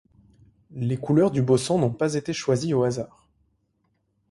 Les 0.71 0.97
couleurs 0.97 1.29
du 1.29 1.43
baussant 1.43 1.77
n'ont 1.77 1.93
pas 1.93 2.15
été 2.15 2.33
choisies 2.33 2.73
au 2.73 2.81
hasard. 2.81 3.29